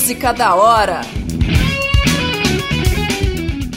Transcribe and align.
Música 0.00 0.32
da 0.32 0.54
hora. 0.54 1.02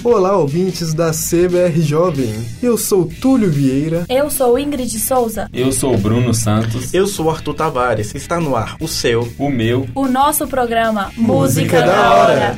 Olá, 0.01 0.37
ouvintes 0.37 0.93
da 0.93 1.11
CBR 1.11 1.81
Jovem. 1.81 2.33
Eu 2.61 2.77
sou 2.77 3.11
Túlio 3.19 3.51
Vieira. 3.51 4.05
Eu 4.07 4.29
sou 4.29 4.57
Ingrid 4.57 4.97
Souza. 4.99 5.49
Eu 5.53 5.73
sou 5.73 5.97
Bruno 5.97 6.33
Santos. 6.33 6.93
Eu 6.93 7.07
sou 7.07 7.29
Arthur 7.29 7.53
Tavares. 7.55 8.15
Está 8.15 8.39
no 8.39 8.55
ar 8.55 8.77
o 8.79 8.87
seu, 8.87 9.27
o 9.37 9.49
meu, 9.49 9.85
o 9.93 10.07
nosso 10.07 10.47
programa 10.47 11.11
Música, 11.17 11.81
Música 11.81 11.81
da, 11.81 12.11
Hora. 12.13 12.33
hora. 12.33 12.57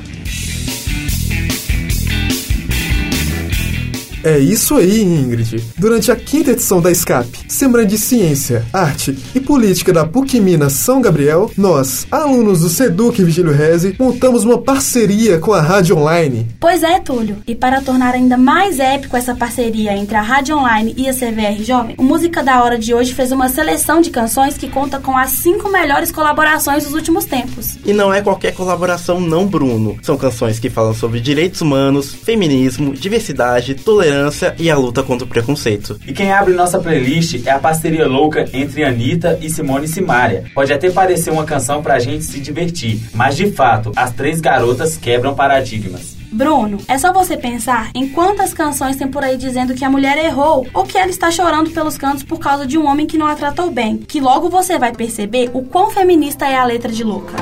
É 4.26 4.40
isso 4.40 4.76
aí, 4.76 5.04
Ingrid. 5.04 5.64
Durante 5.78 6.12
a 6.12 6.16
quinta 6.16 6.50
edição 6.50 6.82
da 6.82 6.92
SCAP, 6.92 7.46
Semana 7.48 7.86
de 7.86 7.96
Ciência, 7.96 8.66
Arte 8.74 9.16
e 9.36 9.40
Política 9.40 9.94
da 9.94 10.04
PUC 10.04 10.40
Minas 10.40 10.74
São 10.74 11.00
Gabriel, 11.00 11.52
nós, 11.56 12.08
alunos 12.10 12.62
do 12.62 12.70
SEDUC 12.70 13.24
Vigílio 13.24 13.54
Reze, 13.54 13.96
montamos 14.00 14.44
uma 14.44 14.58
parceria 14.58 15.38
com 15.38 15.54
a 15.54 15.62
Rádio 15.62 15.96
Online. 15.96 16.48
Pois 16.60 16.82
é, 16.82 17.00
Túlio. 17.00 17.38
E 17.46 17.54
para 17.54 17.82
tornar 17.82 18.16
ainda 18.16 18.36
mais 18.36 18.80
épico 18.80 19.16
essa 19.16 19.36
parceria 19.36 19.96
entre 19.96 20.16
a 20.16 20.22
Rádio 20.22 20.58
Online 20.58 20.96
e 20.98 21.08
a 21.08 21.14
CVR 21.14 21.64
Jovem, 21.64 21.94
o 21.96 22.04
Música 22.04 22.42
da 22.42 22.64
Hora 22.64 22.80
de 22.80 22.96
hoje 22.96 23.14
fez 23.14 23.32
uma 23.32 23.48
seleção 23.48 24.02
de 24.02 24.10
canções 24.10 24.58
que 24.58 24.68
conta 24.68 25.00
com 25.00 25.16
as 25.16 25.30
cinco 25.30 25.70
melhores 25.70 26.12
colaborações 26.12 26.84
dos 26.84 26.94
últimos 26.94 27.26
tempos. 27.26 27.78
E 27.86 27.94
não 27.94 28.12
é 28.12 28.24
qualquer 28.24 28.56
colaboração 28.56 29.22
não, 29.22 29.46
Bruno. 29.46 30.00
São 30.02 30.18
canções 30.18 30.58
que 30.58 30.72
falam 30.72 30.96
sobre 30.96 31.20
direitos 31.20 31.62
humanos, 31.62 32.12
feminismo, 32.12 32.92
diversidade, 32.92 33.76
tolerância 33.76 34.15
tolerância 34.16 34.56
e 34.58 34.70
a 34.72 34.78
luta 34.78 35.04
contra 35.04 35.26
o 35.26 35.30
preconceito. 35.30 36.00
E 36.08 36.14
quem 36.14 36.32
abre 36.32 36.54
nossa 36.54 36.80
playlist 36.80 37.46
é 37.46 37.52
a 37.52 37.60
parceria 37.60 38.08
louca 38.08 38.46
entre 38.54 38.84
Anitta 38.84 39.38
e 39.42 39.50
Simone 39.50 39.88
Simaria. 39.88 40.46
Pode 40.54 40.72
até 40.72 40.90
parecer 40.90 41.32
uma 41.32 41.44
canção 41.44 41.82
pra 41.82 42.00
gente 42.00 42.24
se 42.24 42.40
divertir, 42.40 43.02
mas 43.14 43.36
de 43.36 43.52
fato, 43.52 43.92
as 43.96 44.12
três 44.12 44.40
garotas 44.40 44.98
quebram 44.98 45.36
paradigmas. 45.36 46.16
Bruno, 46.32 46.80
é 46.88 46.98
só 46.98 47.14
você 47.14 47.38
pensar 47.38 47.92
em 47.96 48.10
quantas 48.10 48.54
canções 48.54 48.98
tem 48.98 49.08
por 49.08 49.24
aí 49.24 49.38
dizendo 49.38 49.74
que 49.74 49.86
a 49.86 49.90
mulher 49.90 50.18
errou 50.18 50.68
ou 50.74 50.84
que 50.84 50.98
ela 50.98 51.10
está 51.10 51.32
chorando 51.32 51.70
pelos 51.72 51.98
cantos 51.98 52.24
por 52.24 52.40
causa 52.40 52.66
de 52.66 52.78
um 52.78 52.86
homem 52.86 53.08
que 53.08 53.18
não 53.18 53.28
a 53.28 53.36
tratou 53.36 53.72
bem, 53.72 53.98
que 53.98 54.20
logo 54.20 54.50
você 54.50 54.78
vai 54.78 54.94
perceber 54.94 55.50
o 55.54 55.64
quão 55.64 55.92
feminista 55.92 56.46
é 56.46 56.58
a 56.58 56.66
letra 56.66 56.92
de 56.92 57.04
Louca. 57.04 57.36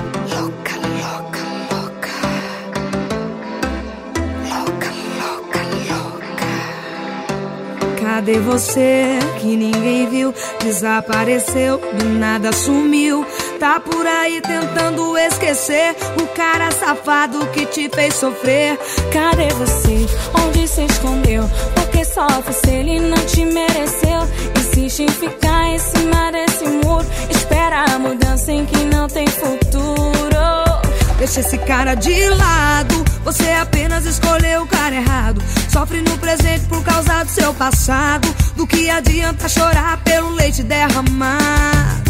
Cadê 8.13 8.37
você 8.37 9.17
que 9.41 9.57
ninguém 9.57 10.07
viu? 10.07 10.31
Desapareceu, 10.63 11.79
do 11.97 12.09
nada 12.09 12.51
sumiu. 12.53 13.25
Tá 13.59 13.79
por 13.79 14.05
aí 14.05 14.39
tentando 14.39 15.17
esquecer 15.17 15.95
o 16.21 16.27
cara 16.27 16.69
safado 16.69 17.43
que 17.47 17.65
te 17.65 17.89
fez 17.89 18.13
sofrer. 18.13 18.77
Cadê 19.11 19.47
você? 19.55 20.05
Onde 20.45 20.67
se 20.67 20.85
escondeu? 20.85 21.49
Porque 21.73 22.05
sofre 22.05 22.53
se 22.53 22.69
ele 22.69 22.99
não 22.99 23.17
te 23.25 23.45
mereceu. 23.45 24.21
Insiste 24.59 24.99
em 25.01 25.09
ficar 25.09 25.69
em 25.69 25.79
cima 25.79 26.31
desse 26.31 26.65
muro. 26.65 27.07
Espera 27.31 27.83
a 27.95 27.97
mudança 27.97 28.51
em 28.51 28.63
que 28.63 28.77
não 28.83 29.07
tem 29.07 29.25
futuro. 29.25 30.32
Deixa 31.23 31.39
esse 31.39 31.57
cara 31.59 31.95
de 31.95 32.27
lado. 32.27 32.95
Você 33.23 33.49
apenas 33.51 34.05
escolheu 34.05 34.63
o 34.63 34.67
cara 34.67 34.93
errado. 34.93 35.41
Sofre 35.69 36.01
no 36.01 36.17
presente 36.17 36.65
por 36.65 36.83
causa 36.83 37.23
do 37.23 37.31
seu 37.31 37.53
passado. 37.53 38.27
Do 38.57 38.67
que 38.67 38.89
adianta 38.89 39.47
chorar 39.47 40.03
pelo 40.03 40.31
leite 40.31 40.61
derramar? 40.63 42.03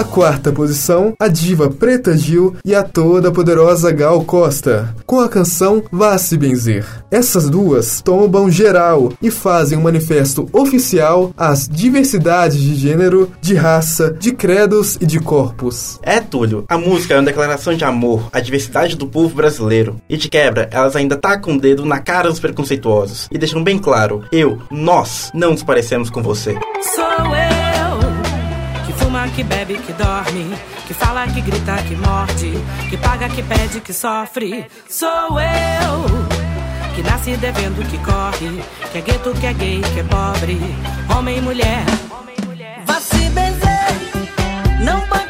Na 0.00 0.04
quarta 0.04 0.50
posição, 0.50 1.12
a 1.20 1.28
diva 1.28 1.68
Preta 1.68 2.16
Gil 2.16 2.56
e 2.64 2.74
a 2.74 2.82
toda 2.82 3.30
poderosa 3.30 3.92
Gal 3.92 4.24
Costa, 4.24 4.94
com 5.04 5.20
a 5.20 5.28
canção 5.28 5.82
Vá 5.92 6.16
Se 6.16 6.38
Benzer. 6.38 6.86
Essas 7.10 7.50
duas 7.50 8.00
tombam 8.00 8.50
geral 8.50 9.12
e 9.20 9.30
fazem 9.30 9.76
um 9.76 9.82
manifesto 9.82 10.48
oficial 10.54 11.34
às 11.36 11.68
diversidades 11.68 12.58
de 12.58 12.76
gênero, 12.76 13.30
de 13.42 13.54
raça, 13.54 14.10
de 14.10 14.32
credos 14.32 14.96
e 14.98 15.04
de 15.04 15.20
corpos. 15.20 16.00
É, 16.02 16.18
Túlio, 16.18 16.64
a 16.66 16.78
música 16.78 17.12
é 17.12 17.18
uma 17.18 17.26
declaração 17.26 17.74
de 17.74 17.84
amor 17.84 18.26
à 18.32 18.40
diversidade 18.40 18.96
do 18.96 19.06
povo 19.06 19.34
brasileiro. 19.34 20.00
E 20.08 20.16
de 20.16 20.30
quebra, 20.30 20.66
elas 20.72 20.96
ainda 20.96 21.14
tacam 21.14 21.56
o 21.56 21.60
dedo 21.60 21.84
na 21.84 21.98
cara 21.98 22.30
dos 22.30 22.40
preconceituosos 22.40 23.28
e 23.30 23.36
deixam 23.36 23.62
bem 23.62 23.78
claro: 23.78 24.24
eu, 24.32 24.62
nós, 24.70 25.30
não 25.34 25.50
nos 25.50 25.62
parecemos 25.62 26.08
com 26.08 26.22
você. 26.22 26.58
Sou 26.94 27.36
eu 27.36 28.29
fuma, 29.00 29.26
que 29.28 29.42
bebe, 29.42 29.74
que 29.78 29.92
dorme, 29.92 30.54
que 30.86 30.94
fala, 30.94 31.26
que 31.26 31.40
grita, 31.40 31.76
que 31.82 31.96
morde, 31.96 32.52
que 32.88 32.96
paga, 32.96 33.28
que 33.28 33.42
pede, 33.42 33.80
que 33.80 33.92
sofre. 33.92 34.66
Sou 34.88 35.40
eu 35.40 36.50
que 36.94 37.02
nasce 37.02 37.36
devendo, 37.36 37.82
que 37.88 37.98
corre, 37.98 38.62
que 38.92 38.98
é 38.98 39.00
gueto, 39.00 39.32
que 39.32 39.46
é 39.46 39.52
gay, 39.54 39.80
que 39.80 40.00
é 40.00 40.04
pobre, 40.04 40.58
homem 41.14 41.38
e 41.38 41.40
mulher. 41.40 41.84
Vá 42.86 42.94
se 42.94 43.28
benzer, 43.30 43.90
não 44.84 45.00
banque 45.06 45.29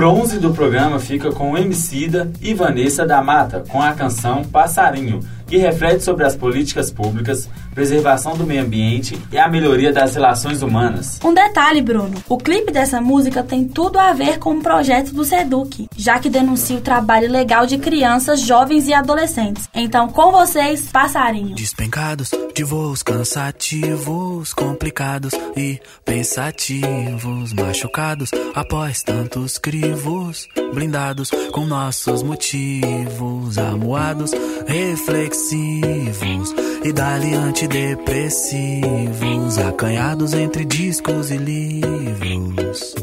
bronze 0.00 0.38
do 0.38 0.54
programa 0.54 0.98
fica 0.98 1.30
com 1.30 1.58
Emicida 1.58 2.32
e 2.40 2.54
Vanessa 2.54 3.04
da 3.04 3.22
Mata, 3.22 3.62
com 3.68 3.82
a 3.82 3.92
canção 3.92 4.42
Passarinho, 4.42 5.20
que 5.46 5.58
reflete 5.58 6.02
sobre 6.02 6.24
as 6.24 6.34
políticas 6.34 6.90
públicas, 6.90 7.50
preservação 7.74 8.36
do 8.36 8.46
meio 8.46 8.62
ambiente 8.62 9.18
e 9.32 9.38
a 9.38 9.48
melhoria 9.48 9.92
das 9.92 10.14
relações 10.14 10.62
humanas. 10.62 11.18
Um 11.24 11.34
detalhe, 11.34 11.80
Bruno: 11.80 12.22
o 12.28 12.38
clipe 12.38 12.72
dessa 12.72 13.00
música 13.00 13.42
tem 13.42 13.66
tudo 13.66 13.98
a 13.98 14.12
ver 14.12 14.38
com 14.38 14.54
o 14.54 14.62
projeto 14.62 15.12
do 15.12 15.24
Seduc, 15.24 15.88
já 15.96 16.18
que 16.18 16.28
denuncia 16.28 16.76
o 16.76 16.80
trabalho 16.80 17.30
legal 17.30 17.66
de 17.66 17.78
crianças, 17.78 18.40
jovens 18.40 18.88
e 18.88 18.94
adolescentes. 18.94 19.68
Então, 19.74 20.08
com 20.08 20.30
vocês, 20.32 20.88
Passarinho. 20.90 21.54
Despencados 21.54 22.30
de 22.54 22.64
voos 22.64 23.02
cansativos, 23.02 24.52
complicados 24.52 25.32
e 25.56 25.80
pensativos, 26.04 27.52
machucados 27.52 28.30
após 28.54 29.02
tantos 29.02 29.58
crivos, 29.58 30.48
blindados 30.72 31.30
com 31.52 31.66
nossos 31.66 32.22
motivos, 32.22 33.58
amuados, 33.58 34.32
reflexivos 34.66 36.54
e 36.82 36.92
dali 36.92 37.34
antidepressivos, 37.34 39.58
acanhados 39.58 40.32
entre 40.32 40.64
discos 40.64 41.30
e 41.30 41.36
livros. 41.36 42.94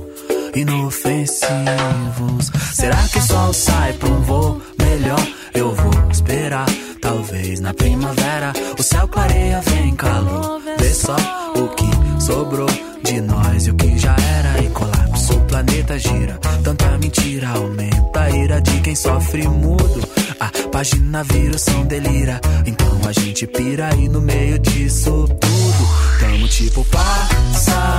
Inofensivos. 0.55 2.51
Será 2.73 2.97
que 3.07 3.19
o 3.19 3.21
sol 3.21 3.53
sai 3.53 3.93
pra 3.93 4.09
um 4.09 4.21
voo 4.21 4.59
melhor? 4.79 5.27
Eu 5.53 5.75
vou 5.75 5.91
esperar. 6.11 6.65
Talvez 7.01 7.59
na 7.59 7.73
primavera 7.73 8.53
o 8.77 8.83
céu 8.83 9.07
clareia, 9.07 9.61
vem 9.61 9.95
calor. 9.95 10.61
Vê 10.79 10.93
só 10.93 11.15
o 11.55 11.67
que 11.69 11.89
sobrou 12.21 12.69
de 13.03 13.21
nós 13.21 13.65
e 13.67 13.71
o 13.71 13.75
que 13.75 13.97
já 13.97 14.15
era 14.15 14.63
e 14.63 14.69
colapso. 14.69 15.37
O 15.37 15.41
planeta 15.45 15.97
gira, 15.99 16.39
tanta 16.63 16.97
mentira 16.97 17.49
aumenta 17.49 18.21
a 18.21 18.29
ira 18.31 18.61
de 18.61 18.79
quem 18.81 18.95
sofre 18.95 19.47
mudo. 19.47 20.01
A 20.39 20.51
página 20.69 21.23
vira, 21.23 21.57
som 21.57 21.85
delira. 21.85 22.39
Então 22.65 22.99
a 23.07 23.11
gente 23.11 23.47
pira 23.47 23.89
e 23.95 24.07
no 24.07 24.21
meio 24.21 24.59
disso 24.59 25.27
tudo 25.27 25.87
Tamo 26.19 26.47
tipo 26.47 26.85
passarinho, 26.85 27.97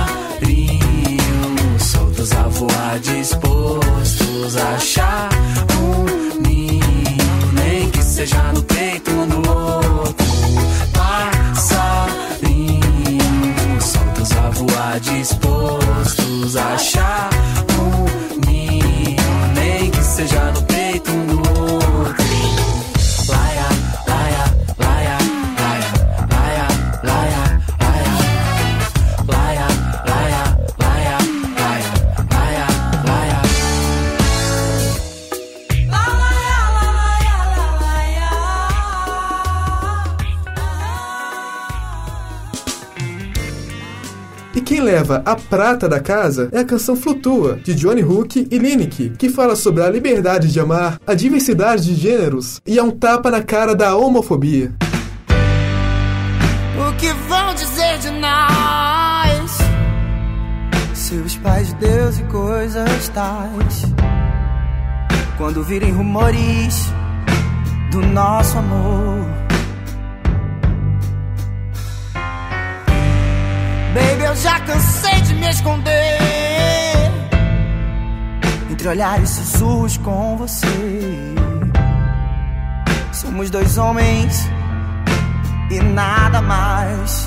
soltos 1.79 2.31
a 2.33 2.43
voar, 2.43 2.99
dispostos 2.99 4.57
a 4.57 4.75
achar 4.75 4.98
E 44.53 44.61
quem 44.61 44.81
leva 44.81 45.21
a 45.25 45.35
prata 45.35 45.87
da 45.87 45.99
casa 45.99 46.49
é 46.51 46.59
a 46.59 46.65
canção 46.65 46.95
Flutua, 46.95 47.59
de 47.63 47.75
Johnny 47.75 48.03
Hook 48.03 48.47
e 48.49 48.57
Lineker, 48.57 49.15
que 49.15 49.29
fala 49.29 49.55
sobre 49.55 49.83
a 49.83 49.89
liberdade 49.89 50.51
de 50.51 50.59
amar, 50.59 50.99
a 51.05 51.13
diversidade 51.13 51.85
de 51.85 51.95
gêneros 51.95 52.59
e 52.65 52.79
é 52.79 52.83
um 52.83 52.89
tapa 52.89 53.29
na 53.29 53.43
cara 53.43 53.75
da 53.75 53.95
homofobia. 53.95 54.73
O 56.77 56.95
que 56.97 57.13
vão 57.27 57.53
dizer 57.53 57.99
de 57.99 58.09
nós? 58.19 59.57
Seus 60.95 61.35
pais 61.37 61.67
de 61.67 61.75
Deus 61.75 62.19
e 62.19 62.23
coisas 62.23 63.09
tais. 63.09 63.83
Quando 65.37 65.63
virem 65.63 65.91
rumores 65.91 66.91
do 67.91 68.01
nosso 68.01 68.57
amor. 68.57 69.48
Baby, 73.99 74.23
eu 74.23 74.35
já 74.35 74.59
cansei 74.61 75.21
de 75.21 75.33
me 75.35 75.49
esconder 75.49 76.19
entre 78.71 78.87
olhares 78.87 79.29
e 79.29 79.33
sussurros 79.43 79.97
com 79.97 80.37
você. 80.37 81.35
Somos 83.11 83.49
dois 83.49 83.77
homens 83.77 84.49
e 85.69 85.81
nada 85.81 86.41
mais. 86.41 87.25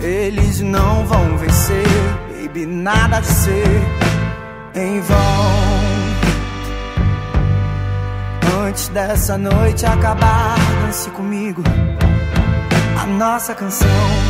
Eles 0.00 0.60
não 0.60 1.06
vão 1.06 1.36
vencer, 1.38 1.86
baby, 2.30 2.66
nada 2.66 3.20
de 3.20 3.28
ser 3.28 3.82
em 4.74 5.00
vão. 5.00 5.50
Antes 8.66 8.88
dessa 8.88 9.38
noite 9.38 9.86
acabar, 9.86 10.56
dance 10.82 11.08
comigo 11.10 11.62
a 13.00 13.06
nossa 13.06 13.54
canção. 13.54 14.29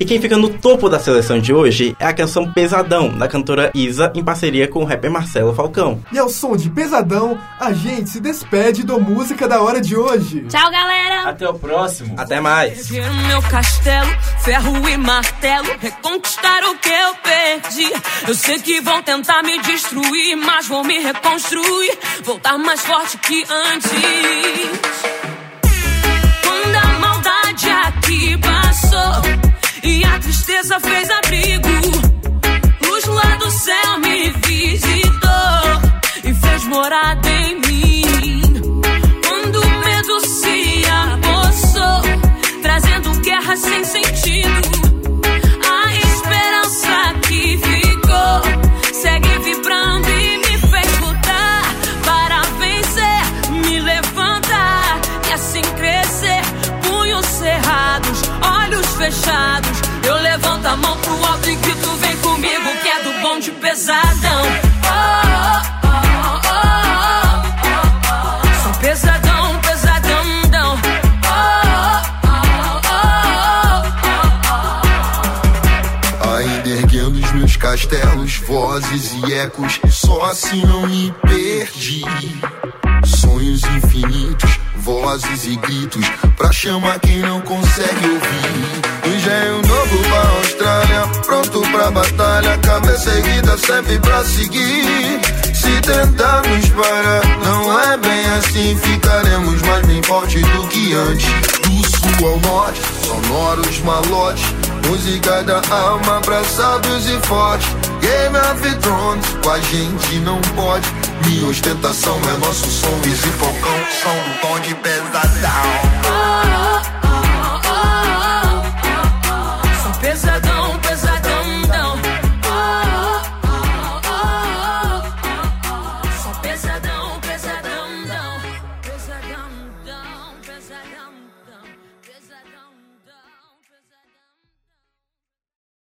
E 0.00 0.04
quem 0.04 0.20
fica 0.20 0.36
no 0.36 0.48
topo 0.48 0.88
da 0.88 1.00
seleção 1.00 1.40
de 1.40 1.52
hoje 1.52 1.96
é 1.98 2.06
a 2.06 2.12
canção 2.12 2.52
Pesadão, 2.52 3.08
da 3.18 3.26
cantora 3.26 3.72
Isa, 3.74 4.12
em 4.14 4.22
parceria 4.22 4.68
com 4.68 4.80
o 4.80 4.84
rapper 4.84 5.10
Marcelo 5.10 5.52
Falcão. 5.52 6.00
E 6.12 6.18
ao 6.18 6.28
som 6.28 6.56
de 6.56 6.70
Pesadão, 6.70 7.36
a 7.58 7.72
gente 7.72 8.08
se 8.10 8.20
despede 8.20 8.84
do 8.84 9.00
Música 9.00 9.48
da 9.48 9.60
Hora 9.60 9.80
de 9.80 9.96
hoje. 9.96 10.46
Tchau, 10.48 10.70
galera! 10.70 11.30
Até 11.30 11.48
o 11.48 11.54
próximo. 11.54 12.14
Até 12.16 12.40
mais! 12.40 12.88
Meu 12.90 13.42
castelo, 13.50 14.08
ferro 14.44 14.88
e 14.88 14.96
martelo, 14.96 15.68
reconquistar 15.80 16.62
o 16.64 16.76
que 16.78 16.88
eu 16.88 17.14
perdi. 17.16 17.92
Eu 18.28 18.34
sei 18.34 18.60
que 18.60 18.80
vão 18.80 19.02
tentar 19.02 19.42
me 19.42 19.58
destruir, 19.62 20.36
mas 20.36 20.68
vou 20.68 20.84
me 20.84 20.98
reconstruir, 21.00 21.98
voltar 22.22 22.56
mais 22.56 22.80
forte 22.82 23.18
que 23.18 23.44
antes. 23.50 23.90
Quando 26.44 26.76
a 26.76 26.98
maldade 27.00 27.68
aqui 27.68 28.38
passou 28.38 29.47
e 29.82 30.04
a 30.04 30.18
tristeza 30.18 30.80
fez 30.80 31.10
abrigo, 31.10 31.68
luz 32.82 33.04
lá 33.06 33.36
do 33.36 33.50
céu 33.50 33.98
me 33.98 34.30
visitou 34.30 35.10
e 36.24 36.34
fez 36.34 36.64
morada 36.64 37.28
em 37.28 37.60
mim. 37.60 38.42
Quando 39.26 39.60
o 39.60 39.78
medo 39.80 40.20
se 40.26 40.84
apossou, 40.90 42.02
trazendo 42.62 43.20
guerra 43.20 43.56
sem 43.56 43.84
sentido, 43.84 44.87
fechados. 59.10 59.80
Eu 60.06 60.16
levanto 60.16 60.66
a 60.66 60.76
mão 60.76 60.96
pro 60.98 61.26
alto 61.26 61.48
e 61.48 61.56
grito: 61.56 61.90
vem 61.96 62.16
comigo, 62.18 62.70
que 62.82 62.88
é 62.88 63.02
do 63.02 63.12
bom 63.20 63.38
de 63.38 63.50
pesadão. 63.52 64.42
Oh, 64.84 65.62
oh, 68.66 68.78
pesadão, 68.80 69.58
pesadão, 69.60 70.24
dão. 70.50 70.78
Oh, 71.24 71.38
oh, 72.24 72.80
oh. 76.22 76.36
Ainda 76.36 76.68
erguendo 76.68 77.18
os 77.18 77.32
meus 77.32 77.56
castelos, 77.56 78.36
vozes 78.46 79.12
e 79.14 79.32
ecos, 79.34 79.80
só 79.90 80.26
assim 80.26 80.64
não 80.66 80.86
me 80.86 81.12
perdi. 81.22 82.04
Sonhos 83.04 83.62
infinitos, 83.64 84.57
vozes 84.88 85.44
e 85.44 85.56
gritos 85.56 86.02
pra 86.34 86.50
chamar 86.50 86.98
quem 87.00 87.18
não 87.18 87.42
consegue 87.42 88.08
ouvir. 88.08 89.14
Engenho 89.14 89.60
novo 89.66 89.98
pra 89.98 90.30
Austrália, 90.38 91.06
pronto 91.26 91.60
pra 91.60 91.90
batalha, 91.90 92.56
cabeça 92.58 93.10
erguida 93.10 93.58
sempre 93.58 93.98
pra 93.98 94.24
seguir. 94.24 95.20
Se 95.54 95.80
tentarmos 95.82 96.70
parar, 96.70 97.38
não 97.44 97.80
é 97.80 97.96
bem 97.98 98.24
assim, 98.38 98.78
ficaremos 98.78 99.60
mais 99.60 99.86
bem 99.86 100.02
forte 100.04 100.40
do 100.40 100.66
que 100.68 100.94
antes. 100.94 101.26
Do 101.60 101.90
sul 101.90 102.28
ao 102.28 102.40
norte, 102.40 102.80
sonoros 103.04 103.80
malotes, 103.80 104.44
música 104.86 105.42
da 105.42 105.60
alma 105.70 106.20
pra 106.22 106.40
e 106.40 107.26
fortes. 107.26 107.68
Game 108.00 108.36
of 108.38 108.76
Thrones, 108.76 109.26
com 109.42 109.50
a 109.50 109.60
gente 109.60 110.16
não 110.20 110.40
pode. 110.56 110.88
Minha 111.26 111.46
ostentação 111.48 112.16
é 112.16 112.38
nosso 112.38 112.70
som, 112.70 113.00
Easy 113.06 113.30
Falcão, 113.30 113.78
som 114.02 114.30
do 114.30 114.40
tom 114.40 114.60
de 114.60 114.74
pesadão. 114.76 116.17